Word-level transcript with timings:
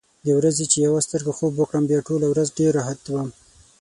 د 0.25 0.27
ورځې 0.39 0.65
چې 0.71 0.77
یوه 0.87 0.99
سترګه 1.07 1.31
خوب 1.37 1.51
وکړم، 1.57 1.83
بیا 1.89 1.99
ټوله 2.07 2.27
ورځ 2.29 2.47
ډېر 2.59 2.71
راحت 2.77 3.01
وم. 3.07 3.29